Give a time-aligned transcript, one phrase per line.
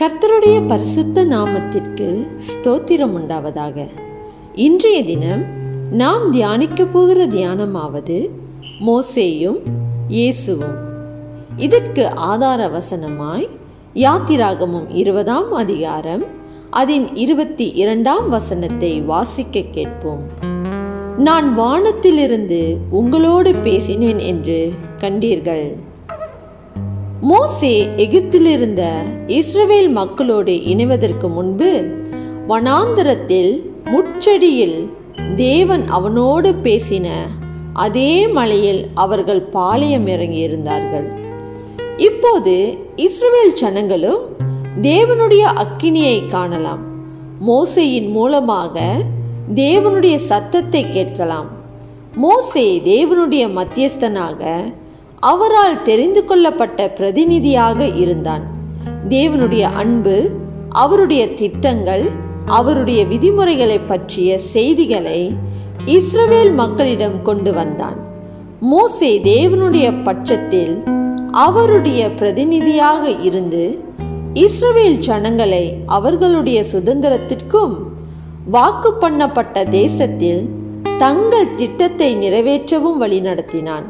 [0.00, 3.86] கர்த்தருடைய பரிசுத்த நாமத்திற்கு ஸ்தோத்திரம் உண்டாவதாக.
[4.54, 5.44] இன்றைய தினம்
[5.90, 8.30] நாம் தியானிக்க போகிற தியானமாவது
[8.80, 9.60] மோசேயும்
[10.08, 10.74] இயேசுவும்.
[11.56, 13.48] இதற்கு ஆதார வசனமாய்
[13.94, 16.24] யாத்திராகமும் இருபதாம் அதிகாரம்
[16.70, 20.22] அதன் இருபத்தி இரண்டாம் வசனத்தை வாசிக்க கேட்போம்.
[21.16, 25.66] நான் வானத்திலிருந்து உங்களோடு பேசினேன் என்று கண்டீர்கள்.
[27.28, 28.82] மோசே எகிப்திலிருந்த
[29.26, 31.70] இஸ்ரவேல் மக்களோடு இணைவதற்கு முன்பு
[32.48, 33.52] வனாந்தரத்தில்
[33.84, 34.90] முச்செடியில்
[35.36, 37.06] தேவன் அவனோடு பேசின
[37.72, 41.08] அதே மலையில் அவர்கள் பாளையம் இறங்கியிருந்தார்கள்.
[41.96, 44.22] இப்போது இஸ்ரவேல் ஜனங்களும்
[44.82, 46.82] தேவனுடைய அக்கினியை காணலாம்.
[47.46, 48.80] மோசையின் மூலமாக
[49.54, 51.50] தேவனுடைய சத்தத்தை கேட்கலாம்.
[52.14, 54.42] மோசே தேவனுடைய மத்தியஸ்தனாக
[55.32, 58.44] அவரால் தெரிந்து கொள்ளப்பட்ட பிரதிநிதியாக இருந்தான்.
[59.08, 60.16] தேவனுடைய அன்பு
[60.82, 62.04] அவருடைய திட்டங்கள்
[62.58, 65.20] அவருடைய விதிமுறைகளை பற்றிய செய்திகளை
[65.86, 67.98] இஸ்ரவேல் மக்களிடம் கொண்டு வந்தான்.
[68.60, 70.74] மோசே தேவனுடைய பட்சத்தில்
[71.46, 73.64] அவருடைய பிரதிநிதியாக இருந்து
[74.44, 77.74] இஸ்ரவேல் ஜனங்களை அவர்களுடைய சுதந்திரத்திற்கும்
[78.44, 80.42] வாக்கு பண்ணப்பட்ட தேசத்தில்
[80.98, 83.86] தங்கள் திட்டத்தை நிறைவேற்றவும் வழிநடத்தினான்.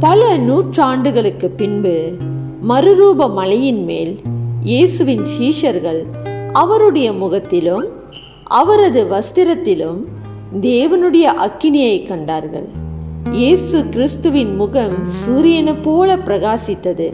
[0.00, 2.12] பல நூற்றாண்டுகளுக்கு பின்பு
[2.68, 4.20] மறுரூப மலையின் மேல்
[4.62, 6.04] இயேசுவின் சீஷர்கள்
[6.52, 7.84] அவருடைய முகத்திலும்
[8.44, 10.00] அவரது வஸ்திரத்திலும்
[10.60, 12.68] தேவனுடைய அக்கினியை கண்டார்கள்.
[13.30, 17.12] இயேசு கிறிஸ்துவின் முகம் சூரியனை போல பிரகாசித்தது.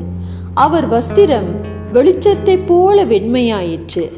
[0.54, 1.50] அவர் வஸ்திரம்
[1.92, 4.12] வெளிச்சத்தை போல வெண்மையாயிற்று.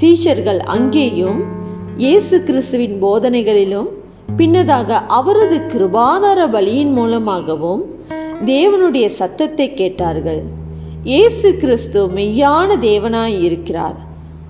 [0.00, 1.40] சீஷர்கள் அங்கேயும்
[1.96, 3.88] இயேசு கிறிஸ்துவின் போதனைகளிலும்
[4.28, 7.82] பின்னதாக அவரது கிருபாதார பலியின் மூலமாகவும்
[8.44, 10.42] தேவனுடைய சத்தத்தை கேட்டார்கள்.
[11.04, 13.96] இயேசு கிறிஸ்து மெய்யான தேவனாய் இருக்கிறார்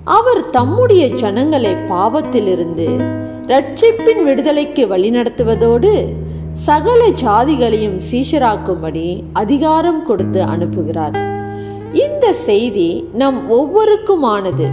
[0.04, 2.88] அவர் தம்முடைய ஜனங்களை பாவத்திலிருந்து
[3.52, 5.92] ரட்சிப்பின் விடுதலைக்கு வழிநடத்துவதோடு
[6.66, 11.18] சகல ஜாதிகளையும் சீஷராக்கும்படி அதிகாரம் கொடுத்து அனுப்புகிறார்.
[12.04, 14.68] இந்த செய்தி நம் ஒவ்வொருக்குமானது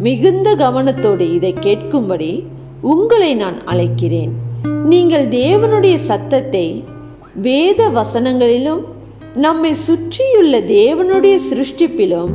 [0.00, 2.32] மிகுந்த கவனத்தோடு இதை கேட்கும்படி
[2.90, 4.30] உங்களை நான் அழைக்கிறேன்.
[4.84, 6.84] நீங்கள் தேவனுடைய சத்தத்தை
[7.34, 8.80] வேத வசனங்களிலும்
[9.34, 12.32] நம்மை சுற்றியுள்ள தேவனுடைய சிருஷ்டிப்பிலும்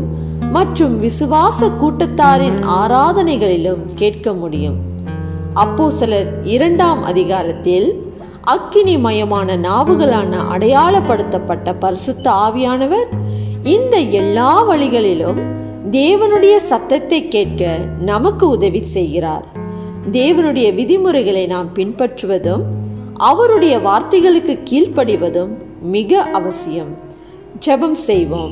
[0.52, 4.78] மற்றும் விசுவாச கூட்டத்தாரின் ஆராதனைகளிலும் கேட்க முடியும்.
[5.54, 7.90] அப்போ சிலர் இரண்டாம் அதிகாரத்தில்
[8.46, 13.08] அக்கினிமயமான நாவுகளான அடையாளப்படுத்தப்பட்ட பரிசுத்த ஆவியானவர்
[13.64, 15.42] இந்த எல்லா வழிகளிலும்
[15.92, 19.57] தேவனுடைய சத்தத்தை கேட்க நமக்கு உதவி செய்கிறார்.
[20.12, 22.62] தேவனுடைய விதிமுறைகளை நாம் பின்பற்றுவதும்
[23.14, 25.50] அவருடைய வார்த்தைகளுக்கு கீழ்ப்படிவதும்
[25.82, 26.98] மிக அவசியம்.
[27.66, 28.52] ஜெபம் செய்வோம்.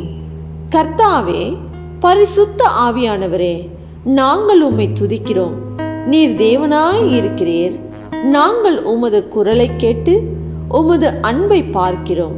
[0.72, 1.58] கர்த்தாவே
[2.00, 3.70] பரிசுத்த ஆவியானவரே
[4.04, 5.82] நாங்கள் உம்மை துதிக்கிறோம்.
[6.06, 7.80] நீர் தேவனாய் இருக்கிறீர்.
[8.24, 10.22] நாங்கள் உமது குரலை கேட்டு
[10.70, 12.36] உமது அன்பை பார்க்கிறோம்.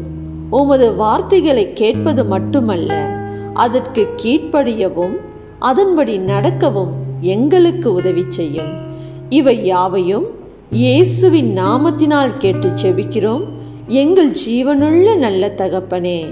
[0.49, 3.16] உமது வார்த்தைகளை கேட்பது மட்டுமல்ல
[3.53, 5.16] அதற்கு கீழ்ப்படியவும்
[5.59, 6.91] அதன்படி நடக்கவும்
[7.22, 8.87] எங்களுக்கு உதவி செய்யும்.
[9.30, 10.26] இவை யாவையும்
[10.72, 13.44] இயேசுவின் நாமத்தினால் கேட்டு செபிக்கிறோம்.
[13.88, 16.26] எங்கள் ஜீவனுள்ள நல்ல தகப்பனே.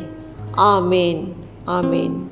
[0.58, 1.28] ஆமேன்.
[1.68, 2.28] ஆமேன்.